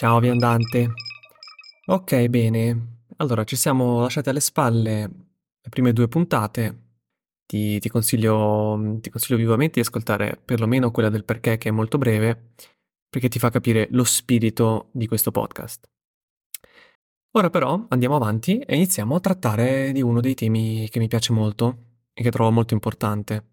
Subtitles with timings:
[0.00, 0.94] Ciao viandante.
[1.88, 3.02] Ok, bene.
[3.18, 4.98] Allora, ci siamo lasciati alle spalle
[5.60, 6.84] le prime due puntate.
[7.44, 11.98] Ti, ti consiglio, ti consiglio vivamente di ascoltare perlomeno quella del perché, che è molto
[11.98, 12.54] breve,
[13.10, 15.86] perché ti fa capire lo spirito di questo podcast.
[17.32, 21.34] Ora però andiamo avanti e iniziamo a trattare di uno dei temi che mi piace
[21.34, 23.48] molto e che trovo molto importante.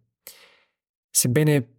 [1.12, 1.77] Sebbene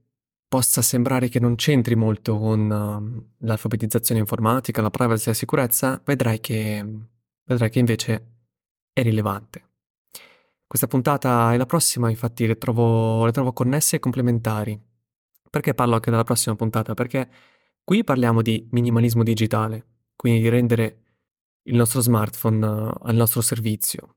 [0.48, 6.00] possa sembrare che non c'entri molto con uh, l'alfabetizzazione informatica, la privacy e la sicurezza,
[6.04, 6.84] vedrai che,
[7.44, 8.26] vedrai che invece
[8.92, 9.66] è rilevante.
[10.66, 14.78] Questa puntata e la prossima infatti le trovo, le trovo connesse e complementari.
[15.50, 16.94] Perché parlo anche della prossima puntata?
[16.94, 17.28] Perché
[17.84, 21.02] qui parliamo di minimalismo digitale, quindi di rendere
[21.62, 24.16] il nostro smartphone al nostro servizio.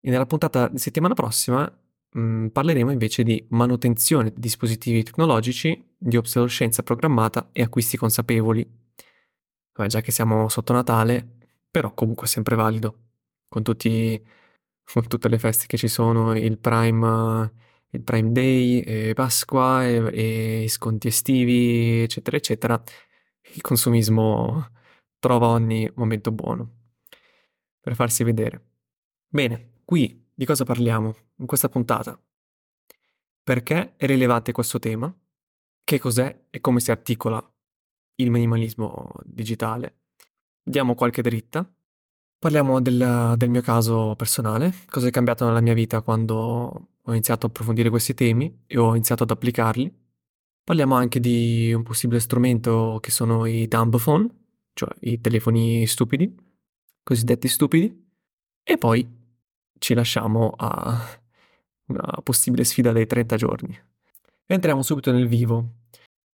[0.00, 1.72] E nella puntata di settimana prossima
[2.14, 8.66] mh, mm, parleremo invece di manutenzione di dispositivi tecnologici, di obsolescenza programmata e acquisti consapevoli.
[9.72, 11.38] Beh, già che siamo sotto Natale,
[11.70, 12.98] però comunque sempre valido,
[13.48, 14.22] con, tutti,
[14.84, 17.52] con tutte le feste che ci sono, il Prime,
[17.90, 22.82] il Prime Day, e Pasqua e, e sconti estivi, eccetera, eccetera.
[23.54, 24.70] Il consumismo
[25.18, 26.82] trova ogni momento buono
[27.80, 28.62] per farsi vedere.
[29.28, 32.20] Bene, qui di cosa parliamo in questa puntata?
[33.42, 35.14] Perché è rilevante questo tema?
[35.84, 37.46] Che cos'è e come si articola
[38.16, 40.00] il minimalismo digitale?
[40.62, 41.70] Diamo qualche dritta.
[42.38, 46.34] Parliamo del, del mio caso personale, cosa è cambiato nella mia vita quando
[47.00, 50.02] ho iniziato a approfondire questi temi e ho iniziato ad applicarli.
[50.62, 54.28] Parliamo anche di un possibile strumento che sono i dumb phone,
[54.72, 56.34] cioè i telefoni stupidi,
[57.02, 58.10] cosiddetti stupidi,
[58.62, 59.06] e poi
[59.78, 61.22] ci lasciamo a
[61.86, 63.78] una possibile sfida dei 30 giorni.
[64.46, 65.82] Entriamo subito nel vivo.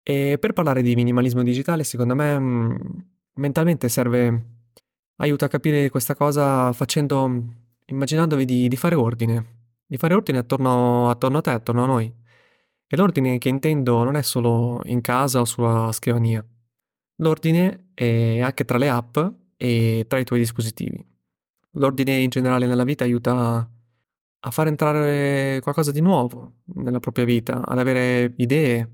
[0.03, 2.75] E per parlare di minimalismo digitale, secondo me mm,
[3.35, 4.45] mentalmente serve
[5.17, 7.43] aiuta a capire questa cosa facendo
[7.85, 9.45] immaginandovi di, di fare ordine,
[9.85, 12.13] di fare ordine attorno, attorno a te, attorno a noi.
[12.87, 16.45] E l'ordine che intendo non è solo in casa o sulla scrivania.
[17.17, 19.17] L'ordine è anche tra le app
[19.57, 21.03] e tra i tuoi dispositivi.
[21.75, 23.69] L'ordine in generale nella vita aiuta
[24.39, 28.91] a far entrare qualcosa di nuovo nella propria vita, ad avere idee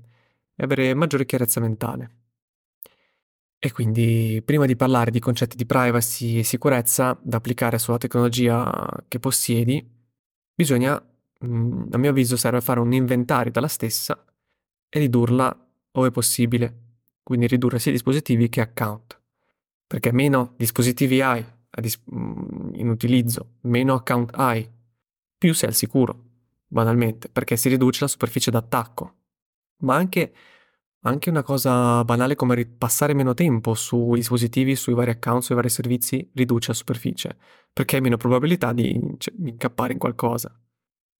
[0.54, 2.16] e avere maggiore chiarezza mentale.
[3.58, 8.88] E quindi, prima di parlare di concetti di privacy e sicurezza da applicare sulla tecnologia
[9.06, 9.86] che possiedi,
[10.52, 11.00] bisogna,
[11.44, 14.24] mm, a mio avviso, serve fare un inventario della stessa
[14.88, 15.56] e ridurla
[15.92, 16.76] ove possibile,
[17.22, 19.20] quindi ridurre sia dispositivi che account.
[19.86, 21.44] Perché meno dispositivi hai
[21.80, 24.68] in utilizzo, meno account hai,
[25.38, 26.24] più sei al sicuro,
[26.66, 29.14] banalmente, perché si riduce la superficie d'attacco.
[29.78, 30.32] Ma anche,
[31.00, 35.68] anche una cosa banale come passare meno tempo sui dispositivi, sui vari account, sui vari
[35.68, 37.36] servizi, riduce la superficie,
[37.72, 40.54] perché hai meno probabilità di, cioè, incappare in qualcosa.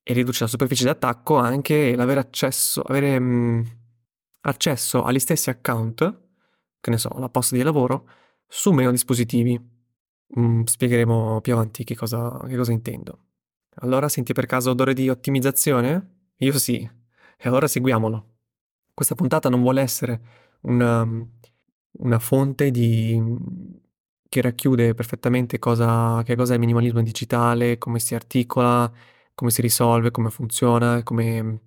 [0.04, 3.62] E riduce la superficie d'attacco anche l'avere accesso, avere, mh, mm,
[4.42, 6.20] accesso agli stessi account,
[6.80, 8.08] che ne so, la posta di lavoro,
[8.46, 9.71] su meno dispositivi.
[10.38, 13.18] Mm, spiegheremo più avanti che cosa, che cosa intendo.
[13.76, 16.30] Allora senti per caso odore di ottimizzazione?
[16.38, 16.78] Io sì.
[16.78, 18.28] E allora seguiamolo.
[18.94, 20.20] Questa puntata non vuole essere
[20.62, 21.06] una,
[21.98, 23.20] una fonte di,
[24.28, 28.90] che racchiude perfettamente cosa, che cosa è minimalismo digitale, come si articola,
[29.34, 31.60] come si risolve, come funziona come,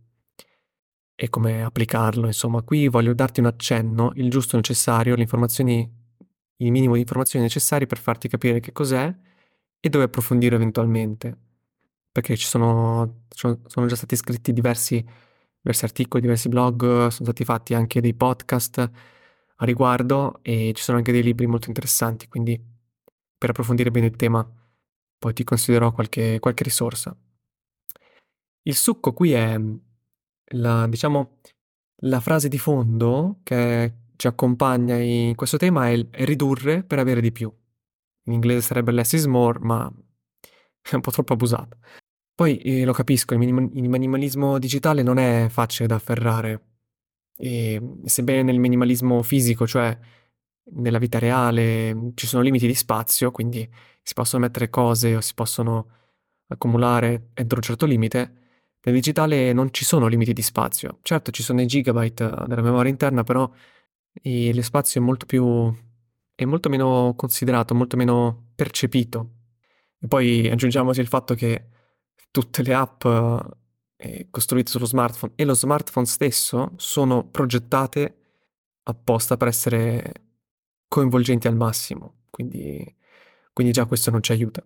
[1.16, 2.26] e come applicarlo.
[2.28, 5.90] Insomma, qui voglio darti un accenno, il giusto necessario, le informazioni
[6.58, 9.14] il minimo di informazioni necessarie per farti capire che cos'è
[9.80, 11.38] e dove approfondire eventualmente.
[12.12, 15.04] Perché ci sono, sono già stati scritti diversi,
[15.62, 18.78] diversi articoli, diversi blog, sono stati fatti anche dei podcast
[19.58, 22.62] a riguardo e ci sono anche dei libri molto interessanti, quindi
[23.38, 24.50] per approfondire bene il tema
[25.18, 27.16] poi ti considerò qualche, qualche risorsa.
[28.64, 29.60] Il succo qui è
[30.50, 31.40] la, diciamo,
[32.02, 37.22] la frase di fondo che ci accompagna in questo tema è, è ridurre per avere
[37.22, 37.52] di più.
[38.28, 39.91] In inglese sarebbe less is more, ma
[40.82, 41.78] è un po' troppo abusato.
[42.34, 46.73] Poi eh, lo capisco, il, minim- il, minimalismo digitale non è facile da afferrare.
[47.38, 49.97] E sebbene nel minimalismo fisico, cioè
[50.73, 53.70] nella vita reale, ci sono limiti di spazio, quindi
[54.02, 55.90] si possono mettere cose o si possono
[56.47, 58.46] accumulare entro un certo limite,
[58.82, 61.00] nel digitale non ci sono limiti di spazio.
[61.02, 63.50] Certo, ci sono i gigabyte della memoria interna, però
[64.22, 65.73] e lo spazio è molto più
[66.35, 69.32] è molto meno considerato, molto meno percepito.
[70.00, 71.70] E poi aggiungiamoci il fatto che
[72.29, 73.06] tutte le app
[73.97, 78.17] eh, costruite sullo smartphone e lo smartphone stesso sono progettate
[78.84, 80.12] apposta per essere
[80.88, 82.96] coinvolgenti al massimo, quindi,
[83.53, 84.64] quindi già questo non ci aiuta.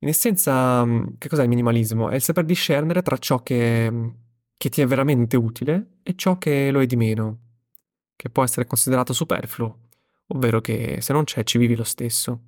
[0.00, 2.08] In essenza, mm, che cos'è il minimalismo?
[2.08, 4.12] È il saper discernere tra ciò che,
[4.56, 7.47] che ti è veramente utile e ciò che lo è di meno,
[8.18, 9.78] che può essere considerato superfluo,
[10.28, 12.40] ovvero che se non c'è ci vivi lo stesso.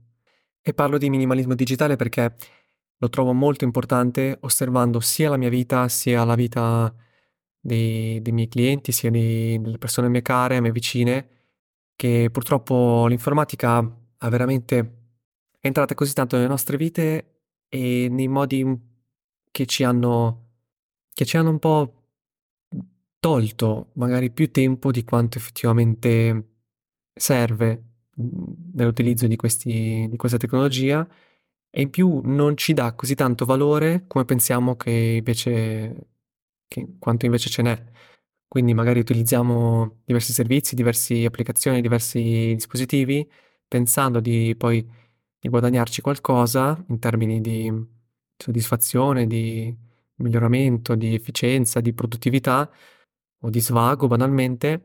[0.60, 2.34] E parlo di minimalismo digitale perché
[2.96, 6.92] lo trovo molto importante osservando sia la mia vita sia la vita
[7.60, 11.28] dei, dei miei clienti, sia di, delle persone me care, me vicine,
[11.94, 13.78] che purtroppo l'informatica
[14.18, 14.96] ha veramente
[15.60, 18.64] è entrata così tanto nelle nostre vite e nei modi
[19.52, 20.48] che ci hanno,
[21.12, 21.99] che ci hanno un po'
[23.20, 26.48] tolto magari più tempo di quanto effettivamente
[27.14, 27.84] serve
[28.74, 31.06] nell'utilizzo di, questi, di questa tecnologia
[31.70, 36.08] e in più non ci dà così tanto valore come pensiamo che invece
[36.66, 37.84] che quanto invece ce n'è.
[38.48, 43.28] Quindi magari utilizziamo diversi servizi, diverse applicazioni, diversi dispositivi,
[43.68, 44.84] pensando di poi
[45.38, 47.72] di guadagnarci qualcosa in termini di
[48.36, 49.74] soddisfazione, di
[50.16, 52.70] miglioramento, di efficienza, di produttività
[53.40, 54.82] o di svago banalmente,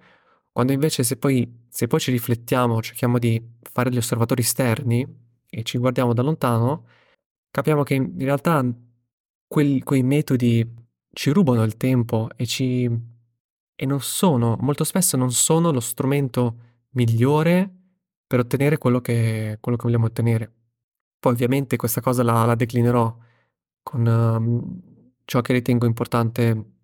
[0.52, 5.06] quando invece se poi, se poi ci riflettiamo, cerchiamo di fare degli osservatori esterni
[5.50, 6.88] e ci guardiamo da lontano,
[7.52, 8.64] capiamo che in realtà
[9.48, 10.66] quel, quei metodi
[11.12, 12.86] ci rubano il tempo e ci...
[13.76, 16.60] e non sono, molto spesso non sono lo strumento
[16.92, 17.70] migliore
[18.28, 20.54] per ottenere quello che, quello che vogliamo ottenere.
[21.20, 23.18] Poi ovviamente questa cosa la, la declinerò
[23.84, 26.75] con um, ciò che ritengo importante,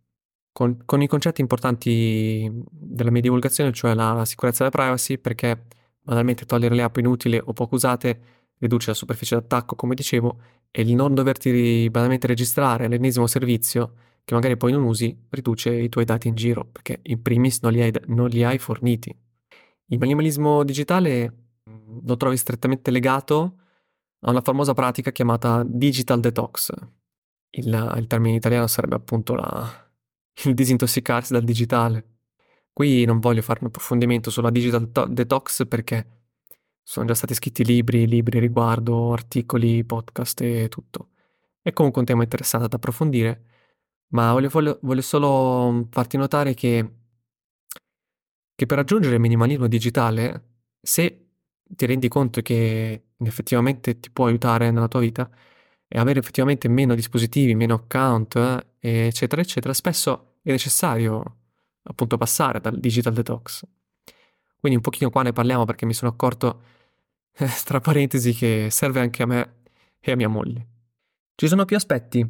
[0.52, 5.66] con, con, i concetti importanti della mia divulgazione, cioè la sicurezza e la privacy, perché
[6.02, 10.40] banalmente togliere le app inutili o poco usate riduce la superficie d'attacco, come dicevo,
[10.70, 13.94] e il non doverti banalmente registrare all'ennesimo servizio
[14.24, 17.72] che magari poi non usi, riduce i tuoi dati in giro, perché in primis non
[17.72, 19.16] li hai, non li hai forniti.
[19.88, 21.34] Il minimalismo digitale
[21.70, 23.58] mm, lo trovi strettamente legato
[24.22, 26.72] a una famosa pratica chiamata digital detox.
[27.50, 29.91] Il, il termine in italiano sarebbe appunto la,
[30.46, 32.06] il disintossicarsi dal digitale.
[32.74, 36.20] Qui non voglio fare un approfondimento sulla digital to- detox perché
[36.84, 41.10] sono già stati scritti libri, libri riguardo, articoli, podcast e tutto.
[41.62, 43.46] È comunque un tema interessante ad approfondire
[44.12, 46.90] ma voglio, voglio, voglio solo mm, farti notare che,
[48.56, 50.50] che per raggiungere il minimalismo digitale,
[50.82, 51.28] se
[51.64, 55.30] ti rendi conto che effettivamente ti può aiutare nella tua vita
[55.94, 58.36] e avere effettivamente meno dispositivi, meno account,
[58.80, 61.40] eh, eccetera, eccetera, spesso è necessario
[61.84, 63.66] appunto passare dal digital detox.
[64.58, 66.62] Quindi un pochino qua ne parliamo perché mi sono accorto,
[67.36, 69.56] eh, tra parentesi, che serve anche a me
[70.00, 70.68] e a mia moglie.
[71.36, 72.26] Ci sono più aspetti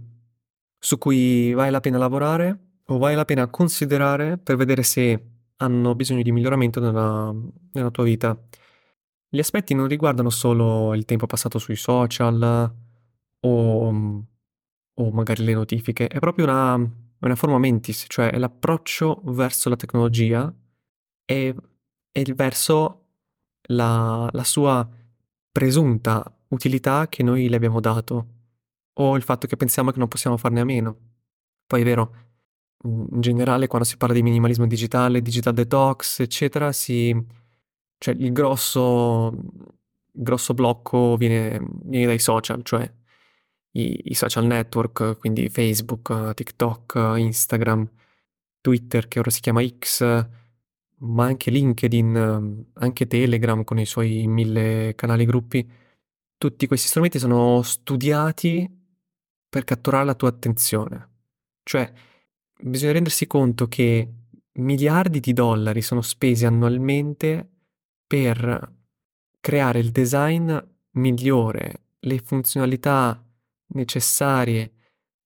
[0.80, 5.24] su cui vale la pena lavorare o vale la pena considerare per vedere se
[5.57, 7.31] hanno bisogno di miglioramento nella,
[7.74, 8.36] nella tua vita.
[9.30, 12.81] Gli aspetti non riguardano solo il tempo passato sui social
[13.42, 14.26] o,
[14.94, 20.54] o magari le notifiche, è proprio una, una forma mentis, cioè l'approccio verso la tecnologia
[21.26, 21.56] e,
[22.12, 23.06] e verso
[23.70, 24.88] la, la sua
[25.52, 28.28] presunta utilità che noi le abbiamo dato
[28.94, 30.98] o il fatto che pensiamo che non possiamo farne a meno.
[31.66, 32.16] Poi è vero,
[32.84, 37.16] in generale quando si parla di minimalismo digitale, digital detox, eccetera, si...
[37.98, 39.31] cioè il grosso,
[40.12, 42.92] grosso blocco viene, viene, dai social, cioè
[43.71, 47.90] i, i, social network, quindi Facebook, TikTok, Instagram,
[48.59, 50.01] Twitter che ora si chiama X,
[50.97, 55.69] ma anche LinkedIn, anche Telegram con i suoi mille canali gruppi.
[56.37, 58.69] Tutti questi strumenti sono studiati
[59.49, 61.09] per catturare la tua attenzione.
[61.63, 61.92] Cioè,
[62.61, 64.13] bisogna rendersi conto che
[64.54, 67.49] miliardi di dollari sono spesi annualmente
[68.06, 68.80] per
[69.40, 70.56] creare il design
[70.92, 73.23] migliore, le funzionalità
[73.73, 74.71] necessarie,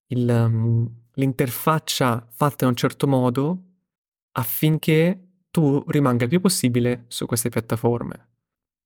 [0.07, 3.63] il, um, l'interfaccia fatta in un certo modo
[4.33, 5.19] affinché
[5.51, 8.29] tu rimanga il più possibile su queste piattaforme.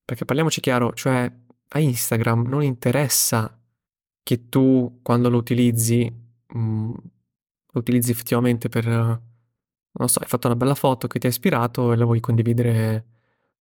[0.06, 1.32] Perché parliamoci chiaro, cioè
[1.72, 3.60] a Instagram non interessa
[4.24, 6.12] che tu quando lo utilizzi,
[6.48, 6.92] mh, mm,
[7.72, 11.92] lo utilizzi effettivamente per, non so, hai fatto una bella foto che ti ha ispirato
[11.92, 13.06] e la vuoi condividere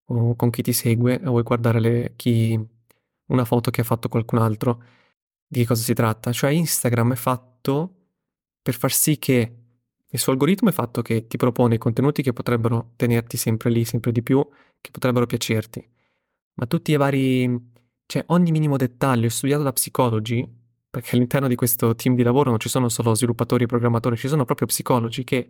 [0.06, 2.58] con chi ti segue o vuoi guardare le, chi,
[3.26, 4.82] una foto che ha fatto qualcun altro.
[5.48, 6.32] Di che cosa si tratta?
[6.32, 7.94] Cioè Instagram è fatto
[8.62, 9.56] per far sì che
[10.08, 14.12] il suo algoritmo è fatto che ti propone contenuti che potrebbero tenerti sempre lì, sempre
[14.12, 14.46] di più,
[14.80, 15.88] che potrebbero piacerti.
[16.54, 17.74] Ma tutti i vari
[18.06, 20.48] cioè ogni minimo dettaglio studiato da psicologi,
[20.88, 24.28] perché all'interno di questo team di lavoro non ci sono solo sviluppatori e programmatori, ci
[24.28, 25.48] sono proprio psicologi che,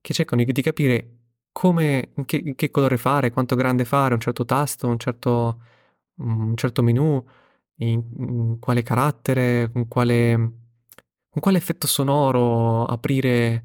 [0.00, 1.16] che cercano di capire
[1.52, 5.62] come che che colore fare, quanto grande fare, un certo tasto, un certo
[6.20, 7.24] un certo menu,
[7.80, 10.34] in in quale carattere, con quale
[11.30, 13.64] con quale effetto sonoro aprire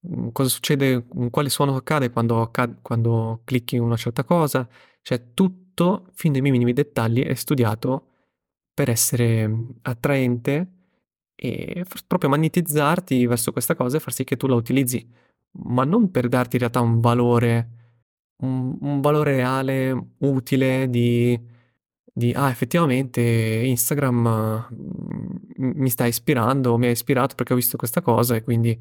[0.00, 2.50] mhmm, cosa succede mhmm, quale suono accade quando
[2.82, 4.68] quando clicchi una certa cosa.
[5.02, 8.08] Cioè tutto, fin nei minimi dettagli, è studiato
[8.74, 9.50] per essere,
[9.82, 10.72] attraente
[11.36, 15.08] e proprio magnetizzarti verso questa cosa e far sì che tu la utilizzi,
[15.64, 17.70] ma non per darti in realtà un valore
[18.42, 21.38] un un valore reale, utile di
[22.18, 27.76] di: "Ah, effettivamente Instagram, mhmm, m mi sta ispirando, mi ha ispirato perché ho visto
[27.76, 28.78] questa cosa e quindi,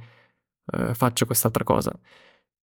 [0.73, 1.91] ehm, faccio quest'altra cosa."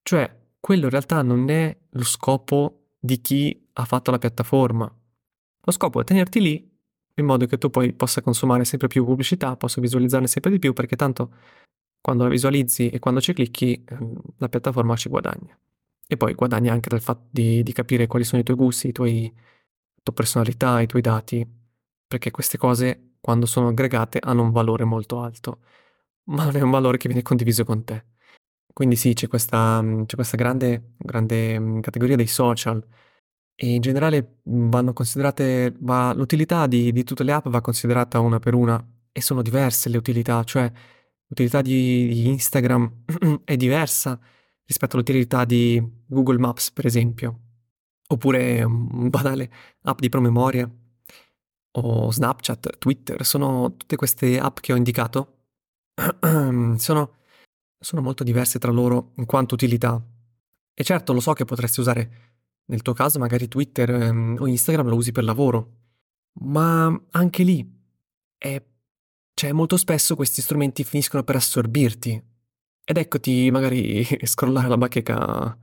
[0.03, 4.85] Cioè, quello in realtà non è lo scopo di chi ha fatto la piattaforma.
[5.63, 6.69] Lo scopo è tenerti lì
[7.15, 10.73] in modo che tu poi possa consumare sempre più pubblicità, possa visualizzarne sempre di più,
[10.73, 11.33] perché tanto
[12.01, 15.57] quando la visualizzi e quando ci clicchi, ehm, la piattaforma ci guadagna.
[16.07, 18.91] E poi guadagna anche dal fatto di di capire quali sono i tuoi gusti, i
[18.93, 19.33] tuoi
[20.03, 21.45] tua personalità, i tuoi dati,
[22.07, 25.59] perché queste cose quando sono aggregate hanno un valore molto alto,
[26.25, 28.05] ma non è un valore che viene condiviso con te.
[28.73, 32.83] Quindi sì, c'è questa mhmm, c'è questa grande grande, mhmm, categoria dei social
[33.55, 38.19] e in generale, mhmm, vanno considerate va l'utilità di di tutte le app va considerata
[38.19, 40.71] una per una e sono diverse le utilità, cioè
[41.27, 43.03] l'utilità di di Instagram
[43.45, 44.19] è diversa
[44.65, 47.50] rispetto all'utilità di Google Maps, per esempio.
[48.11, 49.51] Oppure un banale
[49.83, 50.69] app di promemoria
[51.73, 55.37] o Snapchat, Twitter, sono tutte queste app che ho indicato
[56.77, 57.19] sono
[57.81, 60.01] sono molto diverse tra loro in quanto utilità.
[60.73, 62.29] E certo, lo so che potresti usare
[62.65, 65.77] nel tuo caso magari Twitter, ehm, o Instagram lo usi per lavoro,
[66.41, 67.79] ma anche lì
[68.37, 68.63] è
[69.33, 72.23] cioè molto spesso questi strumenti finiscono per assorbirti
[72.83, 75.57] ed eccoti magari scrollare la bacheca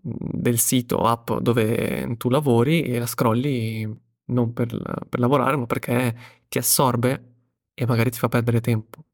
[0.00, 4.68] del sito app dove tu lavori e la scrolli non per
[5.08, 6.16] per lavorare, ma perché
[6.48, 7.34] ti assorbe
[7.74, 9.04] e magari ti fa perdere tempo.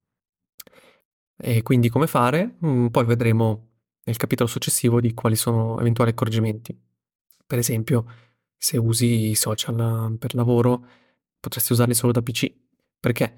[1.37, 2.57] E quindi come fare?
[2.61, 3.69] Mhmm, poi vedremo
[4.05, 6.77] nel capitolo successivo di quali sono eventuali accorgimenti.
[7.47, 8.07] Per esempio,
[8.57, 10.87] se usi i social per lavoro,
[11.41, 12.53] potresti usarli solo da PC.
[13.01, 13.35] Perché?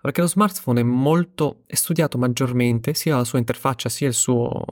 [0.00, 4.64] Perché lo smartphone è molto è studiato maggiormente, sia la sua interfaccia, sia il suo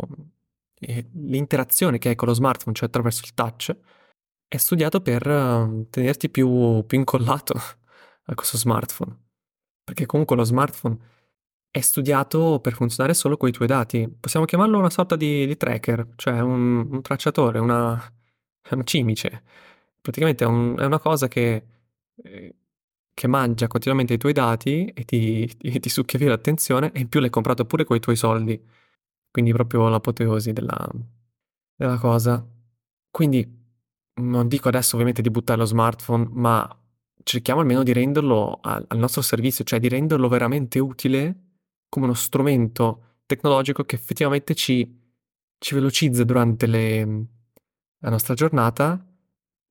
[0.82, 3.76] ehm, l'interazione che hai con lo smartphone, cioè attraverso il touch,
[4.48, 7.54] è studiato per uhm, tenerti più più incollato
[8.26, 9.16] a questo smartphone.
[9.84, 10.98] Perché comunque lo smartphone
[11.70, 14.08] è studiato per funzionare solo coi tuoi dati.
[14.20, 17.96] Possiamo chiamarlo una sorta di di tracker, cioè un un tracciatore, una
[18.62, 19.42] è un cimice.
[20.00, 21.64] Praticamente è un è una cosa che
[22.22, 22.50] ehm,
[23.14, 27.08] che mangia continuamente i tuoi dati e ti ti ti succhia via l'attenzione e in
[27.08, 28.60] più l'hai comprato pure coi tuoi soldi.
[29.32, 30.88] Quindi proprio l'apoteosi della
[31.74, 32.46] della cosa.
[33.10, 33.60] Quindi
[34.20, 36.78] non dico adesso ovviamente di buttare lo smartphone, ma
[37.24, 41.50] cerchiamo almeno di renderlo al al nostro servizio, cioè di renderlo veramente utile
[41.88, 45.00] come uno strumento tecnologico che effettivamente ci
[45.58, 47.26] ci velocizza durante le
[48.02, 49.04] la nostra giornata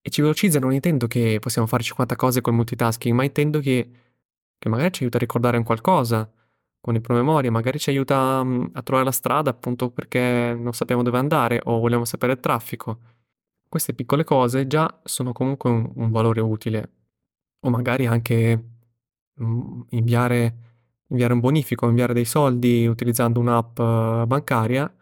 [0.02, 3.92] e ci velocizza non intendo che possiamo fare 50 cose col multitasking, ma intendo che
[4.58, 6.30] che magari ci aiuta a ricordare un qualcosa
[6.82, 11.18] con il promemoria, magari ci aiuta, a trovare la strada appunto perché non sappiamo dove
[11.20, 13.00] andare o vogliamo sapere il traffico.
[13.70, 16.92] Queste piccole cose già sono comunque un un valore utile.
[17.62, 18.66] O magari anche,
[19.90, 20.56] inviare
[21.12, 23.76] inviare un bonifico, inviare dei soldi utilizzando un'app
[24.28, 24.94] bancaria,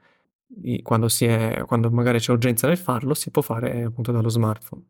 [0.63, 4.83] i quando è quando magari c'è urgenza nel farlo, si può fare appunto dallo smartphone.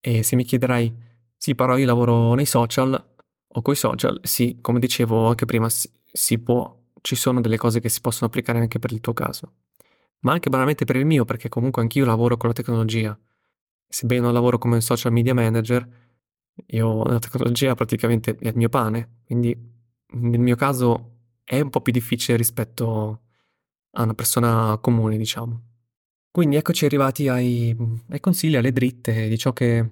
[0.00, 0.92] E se mi chiederai:
[1.36, 3.02] "Sì, però io lavoro nei social
[3.54, 7.88] o coi social", sì, come dicevo anche prima, si può ci sono delle cose che
[7.88, 9.52] si possono applicare anche per il tuo caso,
[10.20, 13.18] ma anche banalmente per il mio, perché comunque anch'io lavoro con la tecnologia.
[13.88, 15.86] Sebbene non lavoro come social media manager,
[16.68, 19.56] io la tecnologia praticamente è il mio pane, quindi
[20.12, 23.20] nel mio caso è un po' più difficile rispetto
[23.92, 25.62] a una persona comune, diciamo.
[26.30, 27.76] Quindi eccoci arrivati ai
[28.10, 29.88] ai consigli, alle dritte di ciò che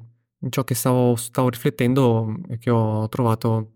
[0.51, 3.75] ciò che stavo stavo riflettendo e che ho trovato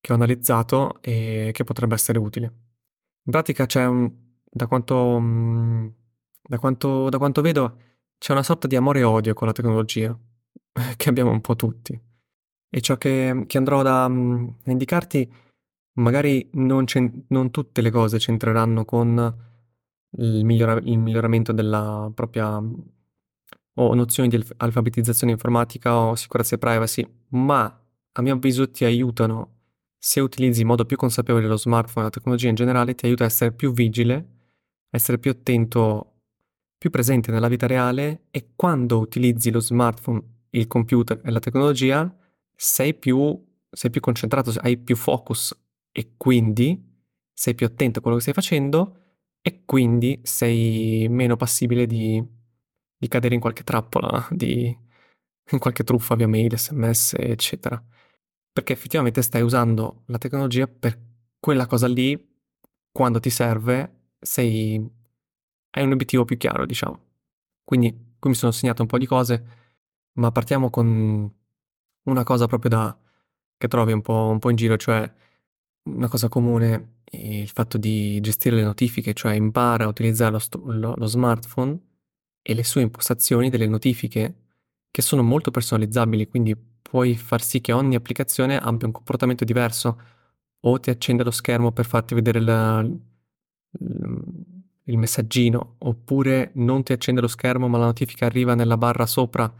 [0.00, 2.46] che ho analizzato e che potrebbe essere utile.
[3.24, 4.10] In pratica c'è un
[4.50, 5.94] da quanto mhmm,
[6.42, 7.76] da quanto da quanto vedo
[8.18, 10.18] c'è una sorta di amore e odio con la tecnologia,
[10.96, 11.98] che abbiamo un po' tutti.
[12.72, 15.30] E ciò che che andrò da mhmm, a indicarti
[15.94, 16.84] magari non
[17.28, 19.48] non tutte le cose c'entreranno con
[20.18, 22.60] il migliora il miglioramento della propria
[23.74, 27.64] o nozioni di alf alfabetizzazione informatica o sicurezza e privacy, ma
[28.12, 29.58] a mio avviso ti aiutano,
[29.98, 33.24] se utilizzi in modo più consapevole lo smartphone e la tecnologia in generale, ti aiuta
[33.24, 36.10] a essere più vigile, a essere più attento
[36.80, 42.10] più presente nella vita reale e quando utilizzi lo smartphone, il computer e la tecnologia
[42.56, 43.38] sei più,
[43.70, 45.54] sei più concentrato, hai più focus
[45.92, 46.82] e quindi
[47.34, 48.96] sei più attento a quello che stai facendo
[49.42, 52.26] e quindi sei meno passibile di,
[53.00, 54.76] di cadere in qualche trappola, di,
[55.52, 57.82] in qualche truffa via mail, sms, eccetera.
[58.52, 60.98] Perché effettivamente stai usando la tecnologia per
[61.40, 62.28] quella cosa lì,
[62.92, 64.76] quando ti serve, sei,
[65.70, 67.06] hai un obiettivo più chiaro, diciamo.
[67.64, 69.44] Quindi qui mi sono segnato un po' di cose,
[70.18, 71.34] ma partiamo con
[72.02, 72.98] una cosa proprio da,
[73.56, 75.10] che trovi un po', un po' in giro, cioè
[75.84, 80.60] una cosa comune il fatto di gestire le notifiche, cioè impara a utilizzare lo, st-
[80.62, 81.89] lo, lo smartphone
[82.42, 84.34] e le sue impostazioni delle notifiche
[84.90, 90.00] che sono molto personalizzabili, quindi puoi far sì che ogni applicazione abbia un comportamento diverso
[90.60, 92.84] o ti accende lo schermo per farti vedere la,
[94.84, 99.52] il messaggino, oppure non ti accende lo schermo ma la notifica arriva nella barra sopra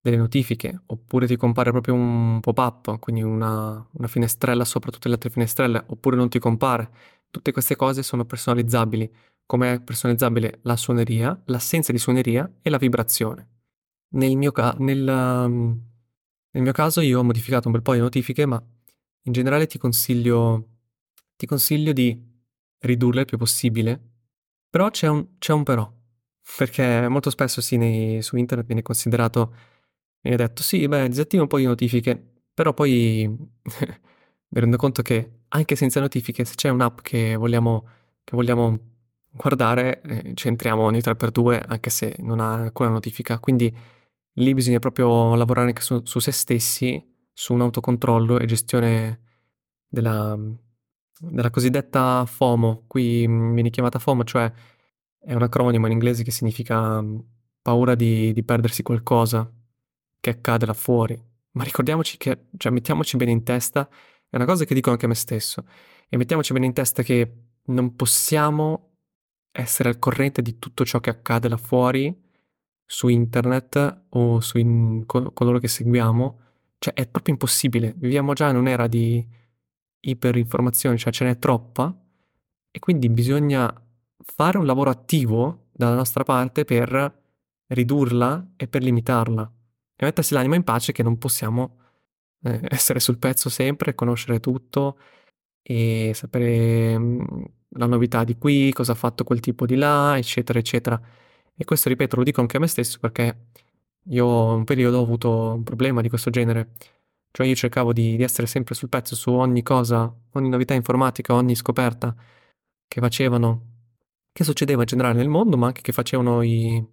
[0.00, 5.14] delle notifiche, oppure ti compare proprio un pop-up, quindi una, una finestrella sopra tutte le
[5.14, 6.90] altre finestrelle, oppure non ti compare.
[7.30, 9.10] Tutte queste cose sono personalizzabili,
[9.48, 13.48] come è personalizzabile la suoneria, l'assenza di suoneria e la vibrazione.
[14.10, 15.82] Nel mio, ca- nel, um,
[16.50, 18.62] nel mio caso io ho modificato un bel po' di notifiche, ma
[19.22, 20.68] in generale ti consiglio,
[21.34, 22.22] ti consiglio di
[22.80, 23.98] ridurle il più possibile,
[24.68, 25.90] però c'è un, c'è un però,
[26.58, 29.54] perché molto spesso sì, nei, su internet viene considerato
[30.22, 35.44] ha detto sì, beh, disattiva un po' di notifiche, però poi mi rendo conto che
[35.48, 37.88] anche senza notifiche, se c'è un'app che vogliamo,
[38.24, 38.97] che vogliamo
[39.38, 43.38] guardare, eh, ci entriamo ogni 3x2 anche se non ha alcuna notifica.
[43.38, 43.74] Quindi
[44.34, 47.02] lì bisogna proprio lavorare anche su, su se stessi,
[47.32, 49.20] su un autocontrollo e gestione
[49.88, 50.36] della,
[51.18, 52.84] della cosiddetta FOMO.
[52.86, 54.52] Qui viene chiamata FOMO, cioè
[55.18, 57.02] è un acronimo in inglese che significa
[57.62, 59.50] paura di, di perdersi qualcosa
[60.20, 61.20] che accade là fuori,
[61.52, 63.88] ma ricordiamoci che, cioè mettiamoci bene in testa,
[64.28, 65.64] è una cosa che dico anche a me stesso,
[66.08, 67.32] e mettiamoci bene in testa che
[67.66, 68.87] non possiamo
[69.60, 72.26] essere al corrente di tutto ciò che accade là fuori
[72.84, 76.40] su internet o su in, con, coloro che seguiamo,
[76.78, 79.26] cioè è proprio impossibile, viviamo già in un'era di
[80.00, 81.94] iperinformazione, cioè ce n'è troppa
[82.70, 83.72] e quindi bisogna
[84.16, 87.22] fare un lavoro attivo dalla nostra parte per
[87.66, 89.52] ridurla e per limitarla
[89.96, 91.78] e mettersi l'anima in pace che non possiamo
[92.44, 94.98] eh, essere sul pezzo sempre, conoscere tutto
[95.62, 97.20] e sapere mm,
[97.70, 101.00] la novità di qui, cosa ha fatto quel tipo di là, eccetera, eccetera.
[101.56, 103.48] E questo, ripeto, lo dico anche a me stesso perché
[104.10, 106.72] io un periodo ho avuto un problema di questo genere.
[107.30, 111.34] Cioè io cercavo di, di essere sempre sul pezzo su ogni cosa, ogni novità informatica,
[111.34, 112.14] ogni scoperta
[112.88, 113.66] che facevano,
[114.32, 116.84] che succedeva in generale nel mondo, ma anche che facevano i,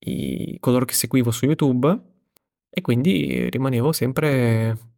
[0.00, 2.00] i coloro che seguivo su YouTube
[2.70, 4.91] e quindi rimanevo sempre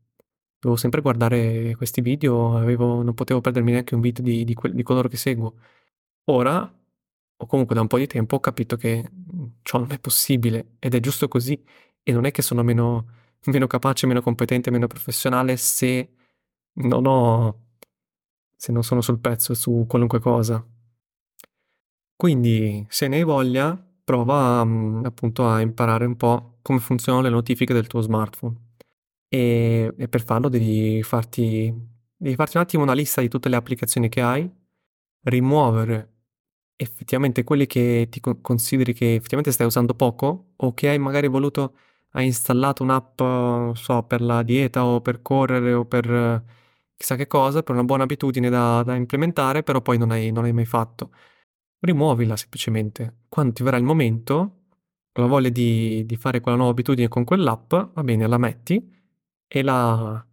[0.64, 4.72] dovevo sempre guardare questi video, avevo non potevo perdermi neanche un video di di que
[4.72, 5.54] di coloro che seguo.
[6.26, 6.60] Ora,
[7.36, 10.76] o comunque da un po' di tempo, ho capito che, mhmm, ciò non è possibile
[10.80, 11.62] ed è giusto così
[12.02, 13.06] e non è che sono meno
[13.46, 16.10] meno capace, meno competente, meno professionale se
[16.74, 17.60] non ho
[18.56, 20.64] se non sono sul pezzo su qualunque cosa.
[22.16, 27.30] Quindi, se ne hai voglia, prova, mhmm, appunto a imparare un po' come funzionano le
[27.30, 28.63] notifiche del tuo smartphone.
[29.34, 31.74] E, e per farlo devi farti,
[32.16, 34.48] devi farti un attimo una lista di tutte le applicazioni che hai,
[35.22, 36.10] rimuovere
[36.76, 41.76] effettivamente quelli che ti consideri che effettivamente stai usando poco o che hai magari voluto,
[42.10, 46.44] hai installato un'app, so, per la dieta o per correre o per
[46.96, 50.48] chissà che cosa, per una buona abitudine da, da implementare, però poi non hai, non
[50.50, 51.10] mai fatto.
[51.80, 53.22] Rimuovila semplicemente.
[53.28, 54.66] Quando ti verrà il momento,
[55.14, 58.92] la voglia di, di fare quella nuova abitudine con quell'app, va bene, la metti
[59.46, 60.26] e la,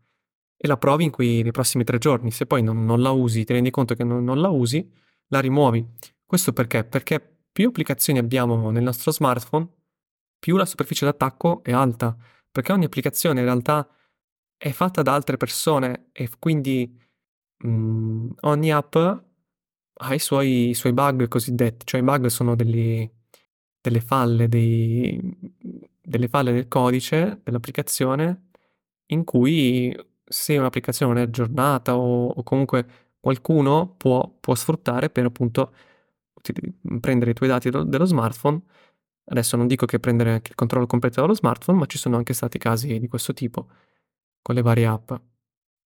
[0.57, 2.31] e la provi in quei, nei prossimi tre giorni.
[2.31, 4.89] Se poi non, non la usi, ti rendi conto che non, non, la usi,
[5.27, 5.85] la rimuovi.
[6.25, 6.83] Questo perché?
[6.83, 9.67] Perché più applicazioni abbiamo nel nostro smartphone,
[10.39, 12.15] più la superficie d'attacco è alta.
[12.49, 13.87] Perché ogni applicazione in realtà
[14.57, 16.99] è fatta da altre persone e quindi
[17.63, 21.85] mh, mm, ogni app ha i suoi, i suoi bug cosiddetti.
[21.85, 23.09] Cioè i bug sono degli
[23.81, 25.19] delle falle, dei,
[26.01, 28.50] delle falle nel codice dell'applicazione
[29.11, 32.85] in cui se un'applicazione non è aggiornata o, o comunque
[33.19, 35.73] qualcuno può, può, sfruttare per appunto
[36.99, 38.61] prendere i tuoi dati dello smartphone.
[39.25, 42.33] Adesso non dico che prendere anche il controllo completo dello smartphone, ma ci sono anche
[42.33, 43.67] stati casi di questo tipo
[44.41, 45.13] con le varie app.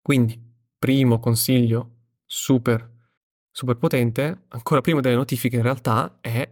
[0.02, 0.40] Quindi,
[0.78, 1.92] primo consiglio
[2.26, 2.90] super,
[3.52, 6.48] super potente, ancora prima delle notifiche in realtà, è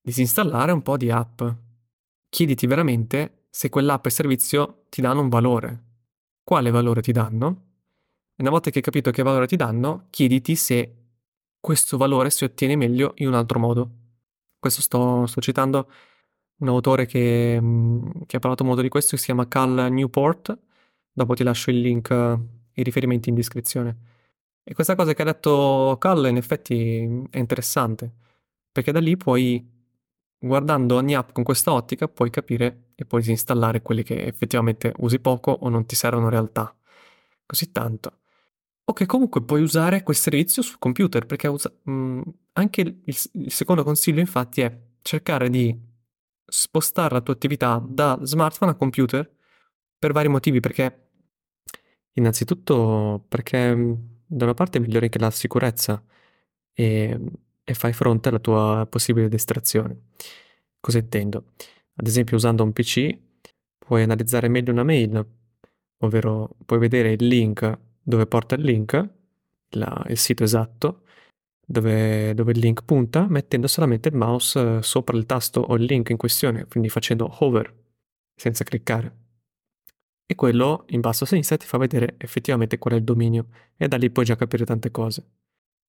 [0.00, 1.42] disinstallare un po' di app.
[2.28, 5.85] Chiediti veramente se quell'app e servizio ti danno un valore.
[6.46, 7.62] Quale valore ti danno?
[8.36, 10.94] E una volta che hai capito che valore ti danno, chiediti se
[11.58, 13.90] questo valore si ottiene meglio in un altro modo.
[14.56, 15.90] Questo sto, sto citando
[16.58, 17.60] un autore che,
[18.26, 20.56] che, ha parlato molto di questo, si chiama Cal Newport.
[21.10, 22.38] Dopo ti lascio il link e
[22.74, 23.96] i riferimenti in descrizione.
[24.62, 28.12] E questa cosa che ha detto Cal in effetti è interessante,
[28.70, 29.68] perché da lì puoi
[30.38, 35.20] guardando ogni app con questa ottica puoi capire e puoi disinstallare quelle che effettivamente usi
[35.20, 36.74] poco o non ti servono in realtà
[37.46, 38.20] così tanto.
[38.84, 42.20] O che comunque puoi usare quel servizio sul computer, perché usa- mh, mm,
[42.54, 45.78] anche il, il secondo consiglio infatti è cercare di
[46.46, 49.30] spostare la tua attività da smartphone a computer
[49.98, 51.10] per vari motivi, perché
[52.14, 53.92] innanzitutto perché mm,
[54.26, 56.02] da una parte migliori anche la sicurezza
[56.72, 57.20] e
[57.68, 60.02] e fai fronte alla tua possibile distrazione.
[60.78, 61.54] Cosa intendo?
[61.96, 63.16] Ad esempio usando un PC
[63.78, 65.24] puoi analizzare meglio una mail,
[65.98, 69.08] ovvero puoi vedere il link dove porta il link,
[69.70, 71.02] la, il sito esatto,
[71.66, 76.10] dove, dove, il link punta, mettendo solamente il mouse sopra il tasto o il link
[76.10, 77.74] in questione, quindi facendo hover,
[78.34, 79.24] senza cliccare.
[80.26, 83.88] E quello in basso a sinistra ti fa vedere effettivamente qual è il dominio e
[83.88, 85.24] da lì puoi già capire tante cose.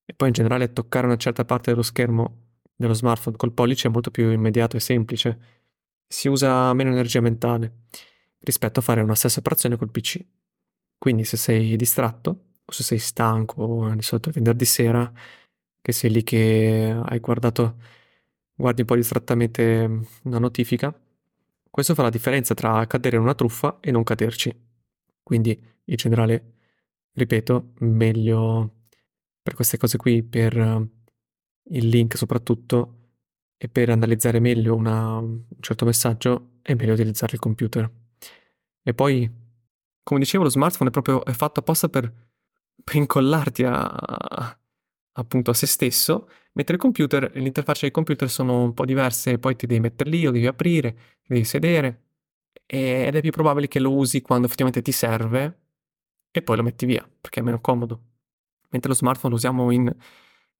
[0.06, 3.91] E poi in generale toccare una certa parte dello schermo dello smartphone col pollice è
[3.91, 5.57] molto più immediato e semplice.
[6.08, 7.84] Si usa meno energia mentale
[8.39, 10.20] rispetto a fare una stessa operazione col PC.
[10.98, 15.12] Quindi se sei distratto o se sei stanco di solito venerdì sera
[15.82, 17.78] che sei lì che hai guardato
[18.58, 20.93] guardi un po' distrattamente una notifica,
[21.70, 24.54] questo fa la differenza tra cadere in una truffa e non caderci.
[25.22, 25.52] Quindi
[25.86, 26.54] in generale,
[27.13, 28.72] ripeto, meglio
[29.41, 30.89] per queste cose qui, per uh,
[31.72, 32.97] il link soprattutto,
[33.58, 37.89] e per analizzare meglio una, un certo messaggio, è meglio utilizzare il computer.
[38.84, 39.30] E poi,
[40.04, 42.12] come dicevo, lo smartphone è proprio è fatto apposta per,
[42.84, 44.60] per incollarti a,
[45.13, 49.56] appunto a se stesso, mentre il computer, l'interfaccia del computer sono un po' diverse, poi
[49.56, 52.04] ti devi mettere lì, lo devi aprire, ti devi sedere,
[52.65, 55.60] ed è più probabile che lo usi quando effettivamente ti serve
[56.32, 58.02] e poi lo metti via, perché è meno comodo
[58.70, 59.93] mentre lo smartphone lo usiamo in,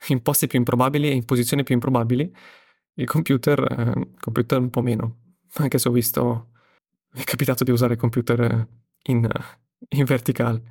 [0.08, 2.34] in posti più improbabili e in posizioni più improbabili,
[2.98, 5.18] il computer, eh, computer un po' meno,
[5.54, 6.50] anche se ho visto,
[7.14, 8.68] mi è capitato di usare il computer
[9.04, 9.30] in,
[9.90, 10.62] in verticale.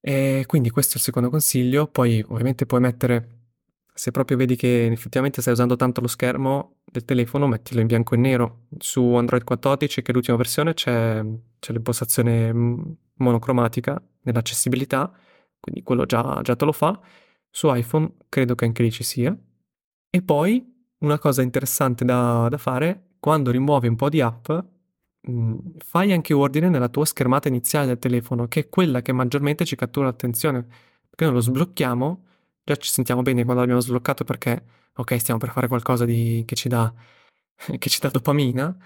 [0.00, 3.38] E quindi questo è il secondo consiglio, poi ovviamente puoi mettere,
[3.94, 8.14] se proprio vedi che effettivamente stai usando tanto lo schermo del telefono, mettilo in bianco
[8.14, 8.66] e nero.
[8.78, 11.24] Su Android 14, che è l'ultima versione, c'è,
[11.58, 12.52] c'è l'impostazione
[13.14, 15.10] monocromatica nell'accessibilità,
[15.58, 17.00] quindi quello già, già te lo fa.
[17.48, 19.34] Su iPhone credo che anche lì ci sia.
[20.10, 25.30] E poi una cosa interessante da, da fare, quando rimuovi un po' di app, mh,
[25.30, 29.64] mm, fai anche ordine nella tua schermata iniziale del telefono, che è quella che maggiormente
[29.64, 30.62] ci cattura l'attenzione.
[31.08, 32.24] Perché noi lo sblocchiamo,
[32.64, 36.54] già ci sentiamo bene quando l'abbiamo sbloccato perché, ok, stiamo per fare qualcosa di, che,
[36.56, 36.92] ci dà,
[37.78, 38.76] che ci dà dopamina,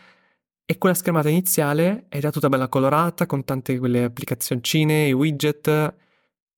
[0.71, 5.95] e quella schermata iniziale è già tutta bella colorata, con tante quelle applicazioncine, i widget,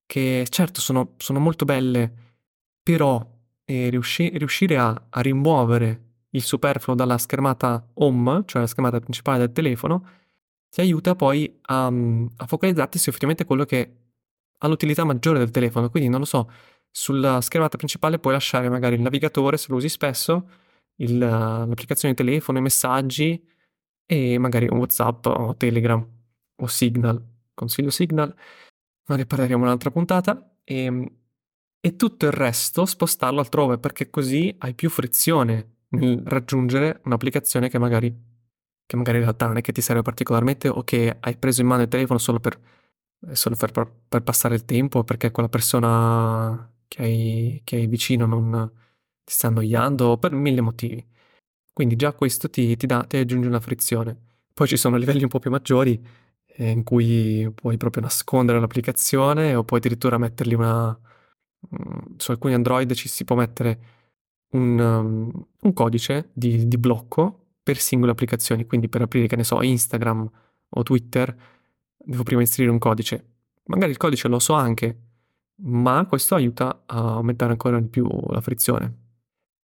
[0.06, 2.12] che certo sono, sono molto belle,
[2.82, 3.24] però
[3.70, 9.38] eh, riusci- riuscire a, a, rimuovere il superfluo dalla schermata home, cioè la schermata principale
[9.38, 10.06] del telefono,
[10.68, 13.94] ti aiuta poi a, a focalizzarti su effettivamente quello che
[14.58, 15.88] ha l'utilità maggiore del telefono.
[15.88, 16.50] Quindi non lo so,
[16.90, 20.48] sulla schermata principale puoi lasciare magari il navigatore se lo usi spesso,
[20.96, 23.42] il, l'applicazione di telefono, i messaggi
[24.04, 26.04] e magari un WhatsApp o Telegram
[26.56, 27.24] o Signal.
[27.54, 28.34] Consiglio Signal
[29.06, 31.19] ma ne parleremo un'altra puntata, e, ehm,
[31.80, 37.78] e tutto il resto spostarlo altrove, perché così hai più frizione nel raggiungere un'applicazione che
[37.78, 38.14] magari,
[38.86, 41.66] che magari in realtà non è che ti serve particolarmente o che hai preso in
[41.66, 42.58] mano il telefono solo per,
[43.32, 43.72] solo per,
[44.08, 48.70] per, passare il tempo, perché quella persona che hai, che hai vicino non
[49.24, 51.04] ti sta annoiando, o per mille motivi.
[51.72, 54.16] Quindi già questo ti, ti, dà, ti aggiunge una frizione.
[54.52, 55.98] Poi ci sono livelli un po' più maggiori
[56.56, 60.98] in cui puoi proprio nascondere l'applicazione o puoi addirittura metterli una...
[61.74, 63.80] Mm, su alcuni Android ci si può mettere
[64.52, 69.44] un, um, un codice di, di, blocco per singole applicazioni, quindi per aprire, che ne
[69.44, 70.30] so, Instagram
[70.70, 71.36] o Twitter,
[71.96, 73.24] devo prima inserire un codice.
[73.66, 74.98] Magari il codice lo so anche,
[75.62, 78.96] ma questo aiuta a aumentare ancora di più la frizione.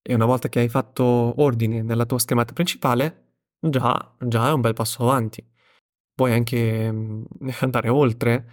[0.01, 1.03] E una volta che hai fatto
[1.41, 3.25] ordine nella tua schermata principale,
[3.59, 5.43] già, già è un bel passo avanti
[6.17, 7.25] puoi anche mhmm,
[7.61, 8.45] andare oltre,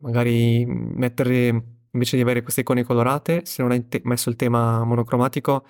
[0.00, 4.84] magari mettere invece di avere queste icone colorate, se non hai te- messo il tema
[4.84, 5.66] monocromatico,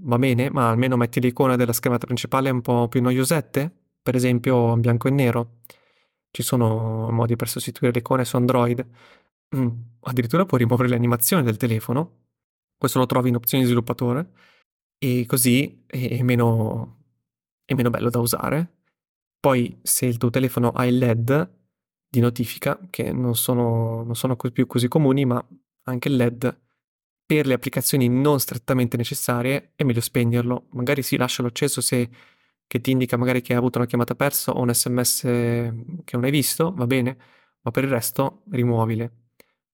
[0.00, 3.70] va bene, ma almeno metti l'icona della schermata principale un po' più noiosette,
[4.02, 5.60] per esempio in bianco e nero.
[6.30, 8.86] Ci sono modi per sostituire le icone su Android.
[9.56, 9.68] Mm.
[10.00, 12.24] Addirittura puoi rimuovere le animazioni del telefono.
[12.76, 14.32] Questo lo trovi in opzioni di sviluppatore.
[14.98, 17.04] E così è meno,
[17.64, 18.74] è meno bello da usare.
[19.40, 21.50] Poi, se il tuo telefono ha il LED
[22.08, 25.44] di notifica, che non sono, non sono più così comuni, ma
[25.84, 26.60] anche il LED
[27.26, 30.66] per le applicazioni non strettamente necessarie è meglio spegnerlo.
[30.70, 32.08] Magari sì, lascialo acceso se
[32.68, 36.24] che ti indica magari che hai avuto una chiamata persa o un sms che non
[36.24, 37.16] hai visto, va bene,
[37.62, 39.12] ma per il resto rimuovile.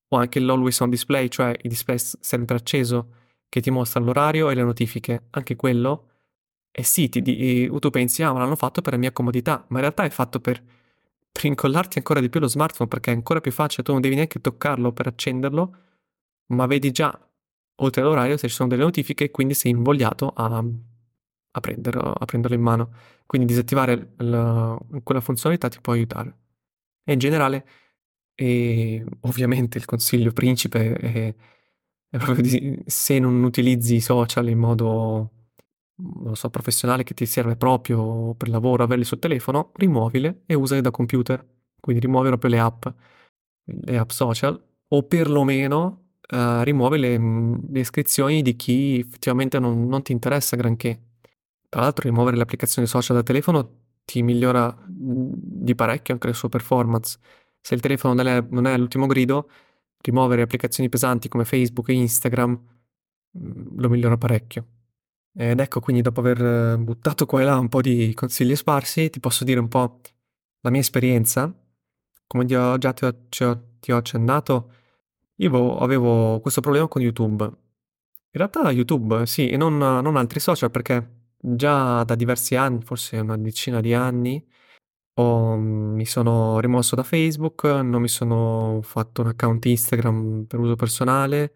[0.09, 3.14] O anche l'always on display, cioè il display sempre acceso
[3.49, 6.09] che ti mostra l'orario e le notifiche, anche quello
[6.71, 9.83] è sì, ti, tu pensi, ah, ma l'hanno fatto per la mia comodità, ma in
[9.83, 10.62] realtà è fatto per,
[11.33, 14.14] per incollarti ancora di più lo smartphone perché è ancora più facile, tu non devi
[14.14, 15.77] neanche toccarlo per accenderlo,
[16.49, 17.18] ma vedi già
[17.77, 20.62] oltre all'orario se ci sono delle notifiche, quindi sei invogliato a,
[21.51, 22.92] a, prenderlo, a prenderlo, in mano.
[23.27, 26.37] Quindi disattivare la, quella funzionalità ti può aiutare.
[27.05, 27.66] E in generale,
[28.35, 31.35] e ovviamente il consiglio principe è,
[32.09, 35.31] è proprio di, se non utilizzi i social in modo
[35.97, 40.81] non so, professionale che ti serve proprio per lavoro averli sul telefono, rimuovile e usali
[40.81, 41.45] da computer.
[41.81, 42.87] Quindi rimuovi proprio le app,
[43.65, 50.03] le app social, o perlomeno uh, rimuove le, le, iscrizioni di chi effettivamente non, non,
[50.03, 51.01] ti interessa granché.
[51.69, 56.49] Tra l'altro rimuovere le applicazioni social da telefono ti migliora di parecchio anche le sue
[56.49, 57.19] performance.
[57.61, 59.49] Se il telefono non è, non è all'ultimo grido,
[60.03, 62.61] rimuovere applicazioni pesanti come Facebook e Instagram
[63.77, 64.67] lo migliora parecchio.
[65.35, 69.18] Ed ecco, quindi dopo aver buttato qua e là un po' di consigli sparsi, ti
[69.21, 70.01] posso dire un po'
[70.61, 71.53] la mia esperienza.
[72.27, 73.27] Come già ti ho,
[73.81, 74.73] ti ho accennato,
[75.37, 77.45] io avevo questo problema con YouTube.
[77.45, 83.18] In realtà YouTube, sì, e non, non altri social, perché già da diversi anni, forse
[83.18, 84.45] una decina di anni,
[85.14, 90.77] ho, mi sono rimosso da Facebook, non mi sono fatto un account Instagram per uso
[90.77, 91.53] personale.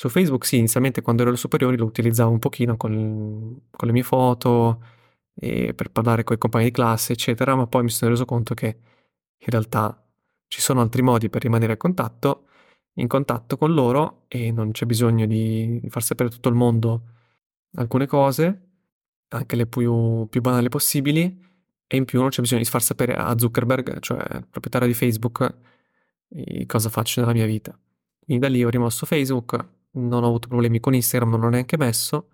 [0.00, 3.92] Su Facebook sì, inizialmente quando ero alle superiori lo utilizzavo un pochino con, con le
[3.92, 4.82] mie foto,
[5.34, 8.66] per parlare con i compagni di classe, eccetera, ma poi mi sono reso conto che
[8.66, 10.02] in realtà
[10.46, 12.46] ci sono altri modi per rimanere in contatto
[12.94, 17.02] in contatto con loro e non c'è bisogno di far sapere a tutto il mondo
[17.74, 18.68] alcune cose,
[19.28, 21.44] anche le più, più banali possibili,
[21.86, 24.94] e in più non c'è bisogno di far sapere a Zuckerberg, cioè il proprietario di
[24.94, 25.54] Facebook,
[26.64, 27.78] cosa faccio nella mia vita.
[28.24, 31.76] Quindi da lì ho rimosso Facebook, non ho avuto problemi con Instagram, non l'ho neanche
[31.76, 32.30] messo,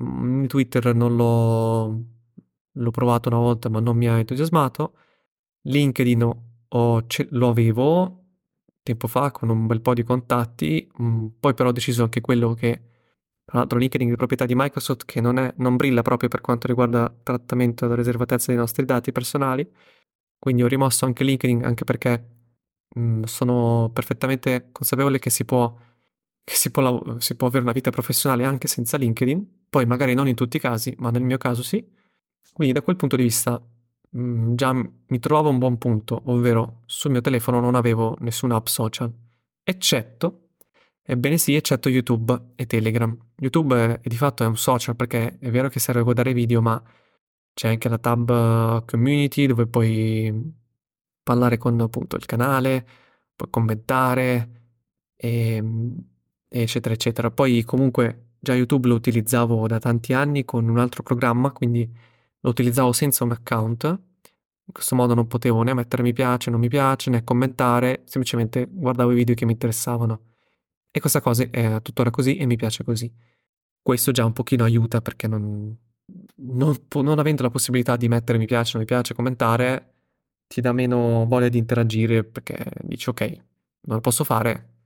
[0.00, 2.04] mm, Twitter non l'ho,
[2.72, 4.94] l'ho provato una volta ma non mi ha entusiasmato,
[5.62, 6.22] LinkedIn
[6.68, 8.24] ho, lo avevo,
[8.82, 12.54] tempo fa con un bel po' di contatti, mh, poi però ho deciso anche quello
[12.54, 12.82] che,
[13.44, 16.66] tra l'altro LinkedIn di proprietà di Microsoft, che non, è, non brilla proprio per quanto
[16.66, 19.70] riguarda trattamento e riservatezza dei nostri dati personali,
[20.38, 22.28] quindi ho rimosso anche LinkedIn anche perché
[22.94, 25.74] mh, sono perfettamente consapevole che si può,
[26.48, 30.28] che si può, si può avere una vita professionale anche senza LinkedIn, poi magari non
[30.28, 31.84] in tutti i casi, ma nel mio caso sì.
[32.52, 33.62] Quindi da quel punto di vista
[34.10, 38.56] Mhmm, già mi trovavo a un buon punto, ovvero sul mio telefono non avevo nessuna
[38.56, 39.12] app social,
[39.62, 40.52] eccetto,
[41.02, 43.16] ebbene sì, eccetto YouTube e Telegram.
[43.36, 46.62] YouTube è, di fatto è un social perché è vero che serve a guardare video,
[46.62, 46.82] ma
[47.52, 50.32] c'è anche la tab community dove puoi
[51.22, 52.86] parlare con appunto il canale,
[53.36, 54.50] puoi commentare,
[55.16, 55.96] e, ehm,
[56.48, 57.30] eccetera, eccetera.
[57.30, 61.88] Poi comunque già YouTube lo utilizzavo da tanti anni con un altro programma, quindi
[62.40, 66.60] lo utilizzavo senza un account, in questo modo non potevo né mettere mi piace, non
[66.60, 70.22] mi piace, né commentare, semplicemente guardavo i video che mi interessavano.
[70.90, 73.12] E questa cosa è tuttora così e mi piace così.
[73.82, 75.76] Questo già un pochino aiuta perché non,
[76.36, 79.94] non, non avendo la possibilità di mettere mi piace, non mi piace, commentare,
[80.46, 83.20] ti dà meno voglia di interagire perché dici ok,
[83.82, 84.77] non lo posso fare,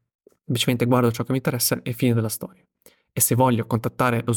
[0.45, 2.65] semplicemente guardo ciò che mi interessa e fine della storia.
[3.13, 4.35] E se voglio contattare lo,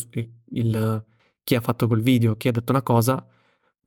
[0.51, 1.05] il,
[1.43, 3.25] chi ha fatto quel video, chi ha detto una cosa,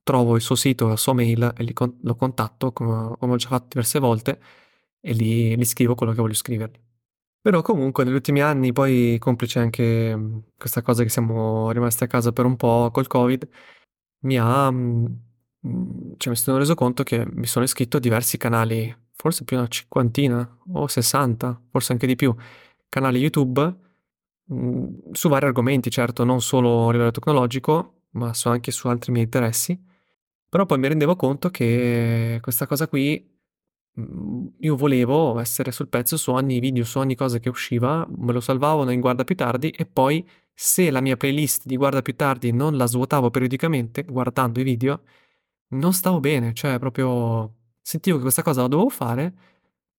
[0.02, 3.48] trovo il suo sito, la sua mail e con- lo contatto come, come, ho già
[3.48, 4.40] fatto diverse volte
[5.00, 6.80] e gli, gli scrivo quello che voglio scrivergli.
[7.40, 12.32] Però comunque negli ultimi anni, poi complice anche questa cosa che siamo rimasti a casa
[12.32, 13.48] per un po' col Covid,
[14.20, 14.70] mi ha...
[16.16, 19.68] Cioè mi sono reso conto che mi sono iscritto a diversi canali, forse più una
[19.68, 22.34] cinquantina o sessanta, forse anche di più,
[22.88, 23.86] canali YouTube
[24.50, 29.12] Mhmm, su vari argomenti, certo, non solo a livello tecnologico, ma su anche su altri
[29.12, 29.78] miei interessi.
[30.48, 33.22] Però poi mi rendevo conto che questa cosa qui,
[33.94, 38.32] mhmm, io volevo essere sul pezzo su ogni video, su ogni cosa che usciva, me
[38.32, 42.16] lo salvavo in guarda più tardi e poi se la mia playlist di guarda più
[42.16, 45.02] tardi non la svuotavo periodicamente guardando i video,
[45.70, 47.57] non stavo bene, cioè proprio
[47.88, 49.24] sentivo che questa cosa la dovevo fare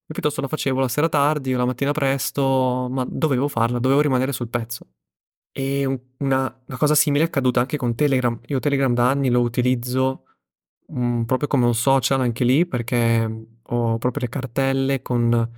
[0.06, 4.00] e piuttosto la facevo la sera tardi o la mattina presto, ma dovevo farla, dovevo
[4.00, 4.86] rimanere sul pezzo.
[5.52, 8.38] E una, una cosa simile è accaduta anche con Telegram.
[8.46, 10.24] Io Telegram da anni lo utilizzo
[10.86, 13.24] um, proprio come un social anche lì perché
[13.62, 15.50] ho proprio le cartelle con,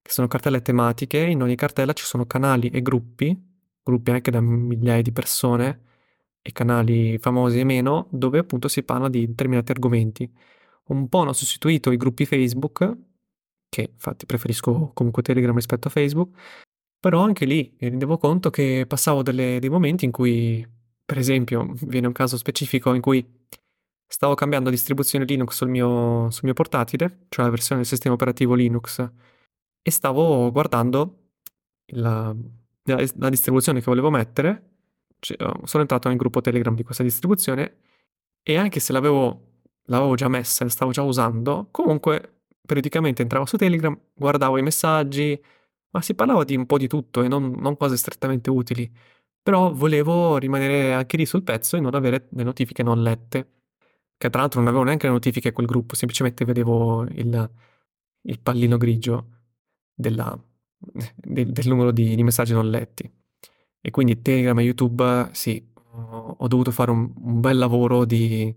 [0.00, 1.18] che sono cartelle tematiche.
[1.18, 3.36] In ogni cartella ci sono canali e gruppi,
[3.82, 5.80] gruppi anche da migliaia di persone
[6.40, 10.30] e canali famosi e meno, dove appunto si parla di determinati argomenti.
[10.86, 12.96] Un po' hanno sostituito i gruppi Facebook,
[13.68, 16.36] che infatti preferisco comunque Telegram rispetto a Facebook,
[16.98, 20.66] però anche lì mi rendevo conto che passavo delle, dei momenti in cui,
[21.04, 23.26] per esempio, viene un caso specifico in cui
[24.06, 28.54] stavo cambiando distribuzione Linux sul mio, sul mio portatile, cioè la versione del sistema operativo
[28.54, 29.10] Linux,
[29.82, 31.30] e stavo guardando
[31.92, 32.34] la,
[32.84, 34.70] la, la distribuzione che volevo mettere.
[35.18, 37.78] Cioè, sono entrato nel gruppo Telegram di questa distribuzione
[38.42, 39.53] e anche se l'avevo,
[39.86, 45.40] l'avevo già messa la stavo già usando, comunque periodicamente entravo su Telegram, guardavo i messaggi,
[45.90, 48.90] ma si parlava di un po' di tutto e non, non cose strettamente utili.
[49.42, 53.50] Però volevo rimanere anche lì sul pezzo e non avere le notifiche non lette.
[54.16, 57.50] Che tra l'altro non avevo neanche le notifiche a quel gruppo, semplicemente vedevo il,
[58.22, 59.28] il pallino grigio
[59.94, 60.36] della,
[60.78, 63.10] del, del, numero di, di, messaggi non letti.
[63.80, 68.54] E quindi Telegram e YouTube, sì, ho, ho dovuto fare un, un bel lavoro di,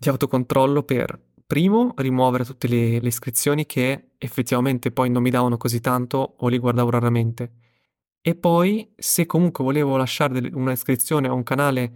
[0.00, 5.56] di autocontrollo per Primo, rimuovere tutte le, le, iscrizioni che effettivamente poi non mi davano
[5.56, 7.52] così tanto o li guardavo raramente.
[8.20, 11.92] E poi, se comunque volevo lasciare una iscrizione a un canale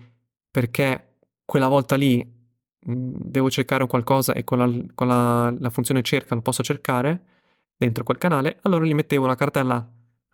[0.51, 6.03] perché quella volta lì mh, devo cercare qualcosa e con, la, con la, la funzione
[6.03, 7.23] cerca lo posso cercare
[7.77, 9.89] dentro quel canale, allora gli mettevo una cartella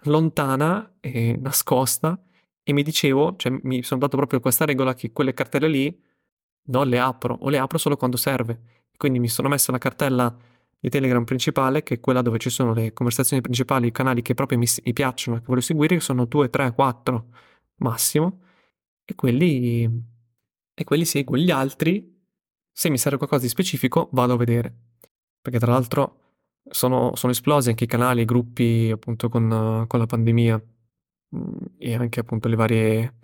[0.04, 2.18] lontana e nascosta
[2.62, 6.08] e mi dicevo, cioè mi sono dato proprio questa regola che quelle cartelle lì
[6.64, 10.36] non le apro o le apro solo quando serve quindi mi sono messo la cartella
[10.78, 14.34] di Telegram principale, che è quella dove ci sono le conversazioni principali, i canali che
[14.34, 17.26] proprio mi, mi piacciono, che voglio seguire, che sono 2, 3, 4
[17.76, 18.42] massimo,
[19.02, 19.84] e quelli,
[20.74, 21.38] e quelli seguo.
[21.38, 22.14] Gli altri,
[22.70, 24.74] se mi serve qualcosa di specifico, vado a vedere.
[25.40, 26.18] Perché tra l'altro
[26.68, 30.62] sono, sono esplosi anche i canali, i gruppi appunto con, con la pandemia
[31.36, 33.14] mm, e anche appunto le varie...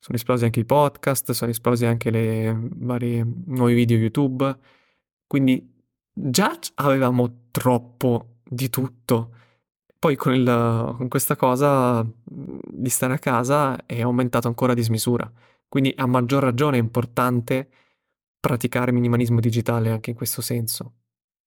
[0.00, 4.58] Sono esplosi anche i podcast, sono esplosi anche le varie nuovi video YouTube
[5.30, 5.64] quindi
[6.12, 9.32] già avevamo troppo di tutto.
[9.96, 15.30] Poi con, il, con questa cosa di stare a casa è aumentato ancora di smisura.
[15.68, 17.70] Quindi a maggior ragione è importante
[18.40, 20.94] praticare minimalismo digitale anche in questo senso.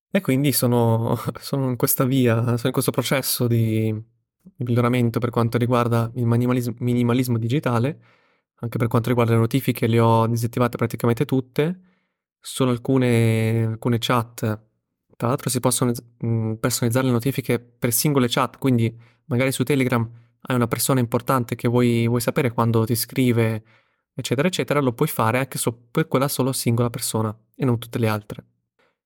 [0.10, 3.94] E quindi sono, sono in questa via, sono in questo processo di
[4.60, 8.00] miglioramento per quanto riguarda il minimalismo, minimalismo digitale,
[8.56, 11.80] anche per quanto riguarda le notifiche le ho disattivate praticamente tutte
[12.39, 14.39] solo alcune, alcune chat.
[15.16, 15.92] Tra l'altro si possono
[16.26, 20.10] mm, personalizzare le notifiche per singole chat, quindi magari su Telegram
[20.42, 23.63] hai una persona importante che vuoi, vuoi sapere quando ti scrive,
[24.13, 27.98] eccetera, eccetera, lo puoi fare anche so per quella solo singola persona e non tutte
[28.00, 28.46] le altre.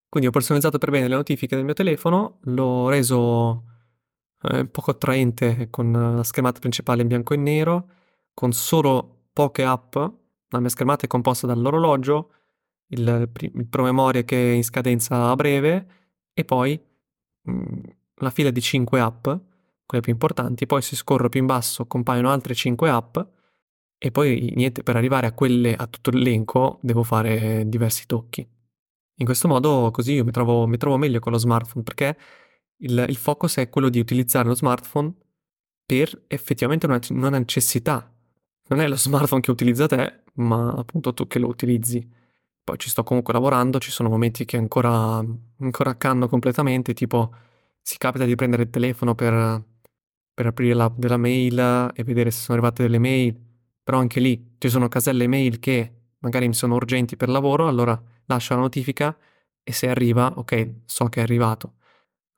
[0.10, 3.66] Quindi ho personalizzato per bene le notifiche del mio telefono, l'ho reso
[4.42, 7.90] eh, poco attraente con la schermata principale in bianco e nero,
[8.34, 9.96] con solo poche app.
[10.50, 12.32] La mia schermata è composta dall'orologio,
[12.88, 15.88] il, il promemoria che è in scadenza a breve
[16.34, 16.80] e poi
[17.44, 17.84] mh, mm,
[18.16, 19.28] la fila di 5 app,
[19.86, 23.18] quelle più importanti, poi se scorro più in basso compaiono altre 5 app
[24.00, 28.48] e poi niente, per arrivare a quelle, a tutto l'elenco, devo fare diversi tocchi.
[29.20, 32.18] In questo modo così io mi trovo, mi trovo meglio con lo smartphone perché
[32.78, 35.14] il, il, focus è quello di utilizzare lo smartphone
[35.86, 38.12] per effettivamente una, una necessità.
[38.70, 42.06] Non è lo smartphone che utilizza te, ma appunto tu che lo utilizzi.
[42.64, 45.24] Poi ci sto comunque lavorando, ci sono momenti che ancora,
[45.60, 47.34] ancora accanno completamente, tipo
[47.82, 49.64] si capita di prendere il telefono per,
[50.34, 53.40] per aprire l'app della mail e vedere se sono arrivate delle mail,
[53.82, 57.98] però anche lì ci sono caselle mail che magari mi sono urgenti per lavoro, allora
[58.26, 59.18] lascio la notifica
[59.64, 61.76] e se arriva, ok, so che è arrivato.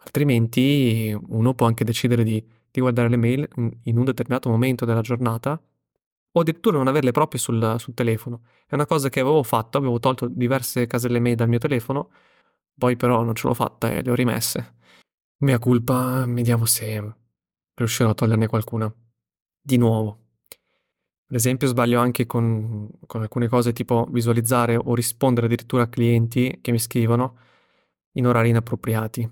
[0.04, 3.48] Altrimenti uno può anche decidere di, di guardare le mail
[3.86, 5.60] in un determinato momento della giornata
[6.32, 8.42] o addirittura non averle proprio sul, sul, telefono.
[8.68, 12.12] È una cosa che avevo fatto, avevo tolto diverse caselle mail dal mio telefono,
[12.78, 14.78] poi però non ce l'ho fatta e le ho rimesse.
[15.40, 17.14] Mia colpa, vediamo se
[17.74, 18.94] riuscirò a toglierne qualcuna.
[19.62, 20.28] Di nuovo.
[21.26, 26.60] Per esempio sbaglio anche con, con alcune cose tipo visualizzare o rispondere addirittura a clienti
[26.62, 27.38] che mi scrivono
[28.14, 29.30] in orari inappropriati.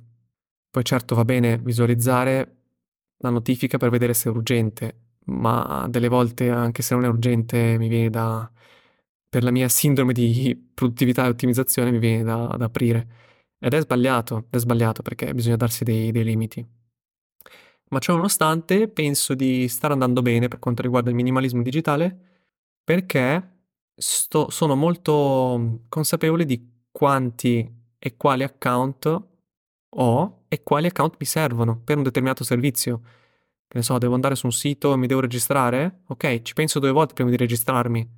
[0.70, 2.56] Poi certo va bene visualizzare
[3.18, 7.78] la notifica per vedere se è urgente, ma delle volte, anche se non è urgente,
[7.78, 8.49] mi viene da
[9.30, 13.07] per la mia sindrome di produttività e ottimizzazione mi viene da da aprire.
[13.59, 16.65] Ed è sbagliato, è sbagliato perché bisogna darsi dei dei limiti.
[17.89, 22.17] Ma ciononostante penso di stare andando bene per quanto riguarda il minimalismo digitale,
[22.84, 23.61] perché
[23.95, 29.21] sto sono molto consapevole di quanti e quali account
[29.89, 33.01] ho e quali account mi servono per un determinato servizio.
[33.70, 36.03] Che ne so, devo andare su un sito e mi devo registrare?
[36.07, 38.09] Okay, ci penso 2 volte prima di registrarmi,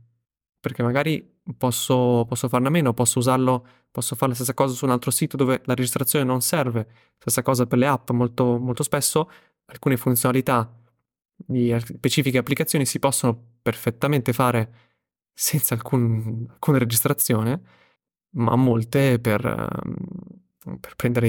[0.59, 4.85] perché magari posso posso farne a meno, posso usarlo posso fare la stessa cosa su
[4.85, 6.87] un altro sito dove la registrazione non serve.
[7.17, 9.31] Stessa cosa per le app, molto molto spesso
[9.65, 10.71] alcune funzionalità
[11.35, 14.73] di specifiche applicazioni si possono perfettamente fare
[15.33, 17.61] senza alcun alcuna registrazione,
[18.35, 19.41] ma molte per
[20.79, 21.27] per prendere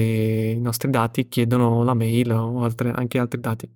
[0.51, 3.67] i nostri dati chiedono la mail o altre anche altri dati.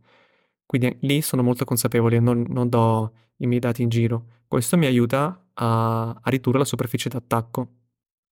[0.66, 4.26] Quindi lì sono molto consapevole non non do i miei dati in giro.
[4.48, 7.70] Questo mi aiuta a a ridurre la superficie d'attacco.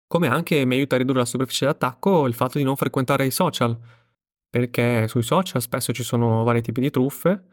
[0.07, 3.31] Come anche mi aiuta a ridurre la superficie d'attacco il fatto di non frequentare i
[3.31, 3.77] social,
[4.49, 7.43] perché sui social spesso ci sono vari tipi di truffe,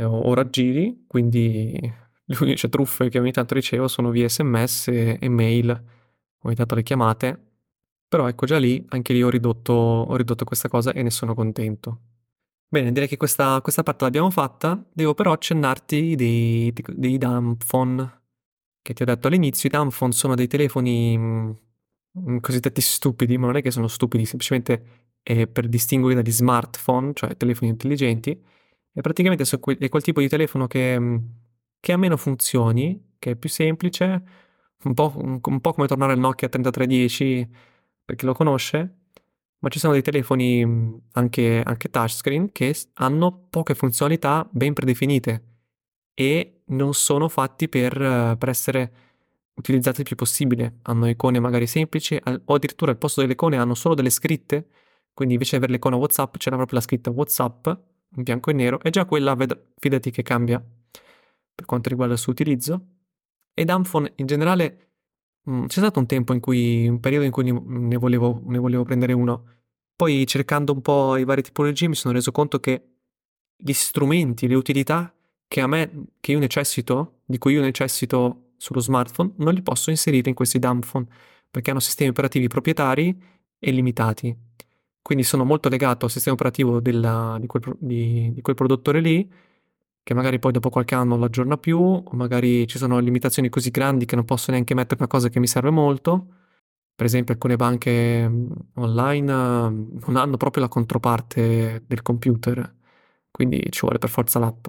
[0.00, 1.72] o o raggiri, quindi
[2.26, 5.84] le unici truffe che ogni tanto ricevo sono via SMS e mail,
[6.42, 7.40] ogni tanto le chiamate.
[8.08, 11.34] Però ecco già lì, anche lì ho ridotto ho ridotto questa cosa e ne sono
[11.34, 12.00] contento.
[12.72, 14.82] Bene, direi che questa questa parte l'abbiamo fatta.
[14.92, 18.22] Devo però accennarti dei dei dumbphone
[18.82, 19.68] che ti ho detto all'inizio.
[19.68, 21.54] I dumbphone sono dei telefoni, mhmm,
[22.12, 27.12] mhmm, cosiddetti stupidi, ma non è che sono stupidi, semplicemente è per distinguerli dagli smartphone,
[27.14, 28.30] cioè telefoni intelligenti,
[28.92, 31.20] e praticamente so quel è quel tipo di telefono che mhmm,
[31.80, 34.22] che ha meno funzioni, che è più semplice,
[34.84, 37.48] un po' un un po' come tornare al Nokia 3310
[38.04, 38.96] per chi lo conosce,
[39.60, 45.44] ma ci sono dei telefoni, mhmm, anche anche touchscreen che hanno poche funzionalità ben predefinite
[46.14, 48.92] e non sono fatti per per essere
[49.54, 50.78] utilizzati il più possibile.
[50.82, 54.68] Hanno icone magari semplici o addirittura al posto delle icone hanno solo delle scritte,
[55.14, 57.66] quindi invece di aver l'icona WhatsApp c'era proprio la scritta WhatsApp
[58.16, 60.62] in bianco e nero e già quella ved fidati che cambia
[61.54, 62.86] per quanto riguarda il suo utilizzo.
[63.54, 64.85] E dumbphone in generale,
[65.46, 68.84] mhmm, c'è stato un tempo in cui un periodo in cui ne volevo ne volevo
[68.84, 69.44] prendere uno.
[69.96, 72.82] Poi cercando un po' i vari tipologie mi sono reso conto che
[73.56, 75.12] gli strumenti, le utilità
[75.48, 79.90] che a me che io necessito di cui io necessito sullo smartphone, non li posso
[79.90, 81.06] inserire in questi dumbphone,
[81.50, 83.16] perché hanno sistemi operativi proprietari
[83.58, 84.36] e limitati.
[85.02, 89.30] Quindi sono molto legato al sistema operativo della di quel di di quel produttore lì,
[90.06, 93.70] che magari poi dopo qualche anno lo aggiorna più, o magari ci sono limitazioni così
[93.72, 96.28] grandi che non posso neanche mettere una cosa che mi serve molto.
[96.94, 98.30] Per esempio alcune banche,
[98.74, 102.72] online non hanno proprio la controparte del computer,
[103.32, 104.66] quindi ci vuole per forza l'app.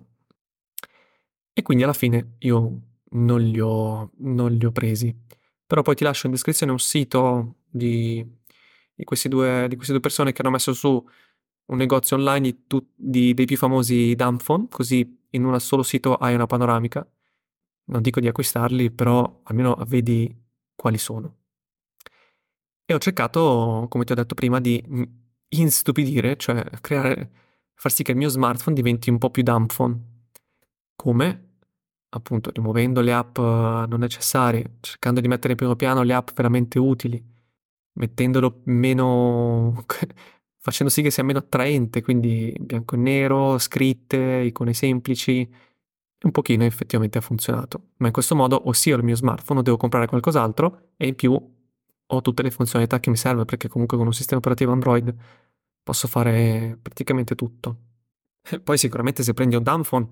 [1.53, 2.81] E quindi alla fine io
[3.11, 5.15] non li ho non li ho presi.
[5.67, 8.25] Però poi ti lascio in descrizione un sito di
[8.95, 11.03] di 2 di queste 2 persone che hanno messo su
[11.67, 16.15] un negozio online di tu di dei più famosi dumbphone, così in una solo sito
[16.15, 17.07] hai una panoramica.
[17.85, 20.33] Non dico di acquistarli, però almeno vedi
[20.75, 21.35] quali sono.
[22.85, 25.03] E ho cercato, come ti ho detto prima, di, mhmm,
[25.49, 27.31] instupidire, cioè creare
[27.73, 30.15] far sì che il mio smartphone diventi un po' più dumbphone.
[30.95, 31.45] Come?
[32.09, 36.79] Appunto rimuovendo le app non necessarie, cercando di mettere in primo piano le app veramente
[36.79, 37.21] utili,
[37.93, 39.85] mettendolo meno
[40.67, 45.49] facendo sì che sia meno attraente, quindi bianco e nero, scritte, icone semplici.
[46.19, 49.59] Un pochino effettivamente ha funzionato, ma in questo modo o sì ho il mio smartphone
[49.59, 51.31] o devo comprare qualcos'altro e in più
[52.09, 55.15] ho tutte le funzionalità che mi serve, perché comunque con un sistema operativo Android
[55.83, 57.77] posso fare praticamente tutto.
[58.41, 60.09] E poi sicuramente se prendi un dumbphone,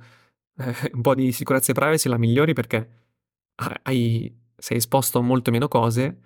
[0.58, 2.89] eh, un po' di sicurezza e privacy la migliori perché
[3.56, 6.18] ha hai sei esposto a molte meno cose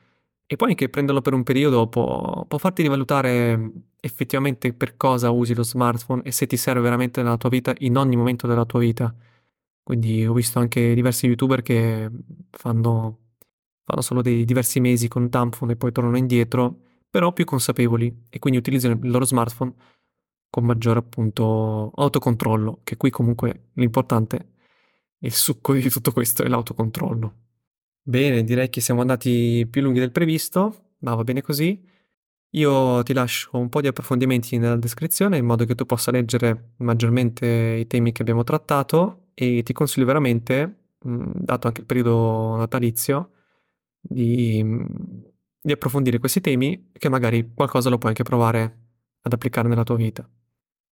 [0.52, 5.54] e poi anche prenderlo per un periodo può può farti rivalutare effettivamente per cosa usi
[5.54, 8.80] lo smartphone e se ti serve veramente nella tua vita in ogni momento della tua
[8.80, 9.14] vita.
[9.84, 12.10] Quindi ho visto anche diversi youtuber che
[12.50, 13.20] fanno
[13.84, 16.80] fanno solo dei diversi mesi con dumbphone e poi tornano indietro,
[17.10, 19.74] però più consapevoli e quindi utilizzano il loro smartphone
[20.50, 24.54] con maggiore appunto autocontrollo, che qui comunque l'importante
[25.20, 27.49] il succo di tutto questo è l'autocontrollo.
[28.10, 31.80] Bene, direi che siamo andati più lunghi del previsto, ma va bene così.
[32.54, 36.74] Io ti lascio un po' di approfondimenti nella descrizione in modo che tu possa leggere
[36.78, 43.32] maggiormente i temi che abbiamo trattato e ti consiglio veramente, dato anche il periodo natalizio,
[44.02, 44.64] di
[45.62, 48.78] di approfondire questi temi che magari qualcosa lo puoi anche provare
[49.22, 50.28] ad applicare nella tua vita.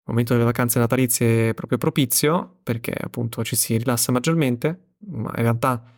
[0.05, 5.41] momento delle vacanze natalizie è proprio propizio perché appunto ci si rilassa maggiormente, ma in
[5.41, 5.96] realtà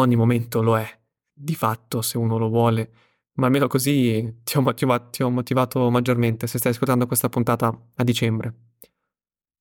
[0.00, 0.86] ogni momento lo è,
[1.32, 2.90] di fatto se uno lo vuole,
[3.34, 7.68] ma almeno così ti ho, motiva- ti ho motivato maggiormente se stai ascoltando questa puntata
[7.94, 8.54] a dicembre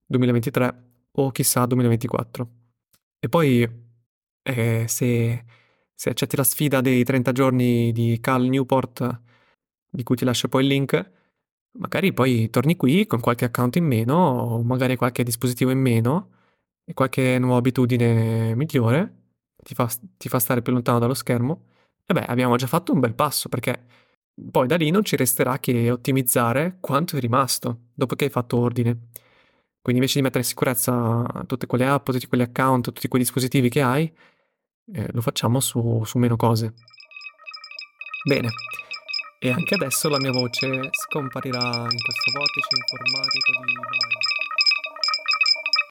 [0.08, 2.50] 2023 o chissà 2024.
[3.20, 3.68] E poi
[4.44, 5.46] eh, se,
[5.94, 9.22] se accetti la sfida dei 30 giorni di Cal Newport,
[9.90, 11.12] di cui ti lascio poi il link,
[11.80, 16.32] magari poi torni qui con qualche account in meno, o magari qualche dispositivo in meno,
[16.86, 19.27] e qualche nuova abitudine migliore,
[19.68, 21.66] ti fa, ti fa stare più lontano dallo schermo,
[22.06, 23.86] e beh, abbiamo già fatto un bel passo, perché
[24.50, 28.58] poi da lì non ci resterà che ottimizzare quanto è rimasto, dopo che hai fatto
[28.58, 29.10] ordine.
[29.82, 33.68] Quindi invece di mettere in sicurezza tutte quelle app, tutti quegli account, tutti quei dispositivi
[33.68, 34.10] che hai,
[34.94, 36.74] eh, lo facciamo su, su meno cose.
[38.24, 38.48] Bene,
[39.40, 44.27] e anche adesso la mia voce scomparirà in questo vortice informatico di